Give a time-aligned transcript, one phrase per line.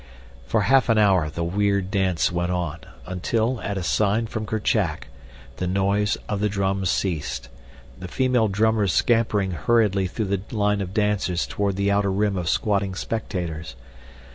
[0.47, 5.07] For half an hour the weird dance went on, until, at a sign from Kerchak,
[5.57, 7.49] the noise of the drums ceased,
[7.99, 12.49] the female drummers scampering hurriedly through the line of dancers toward the outer rim of
[12.49, 13.75] squatting spectators.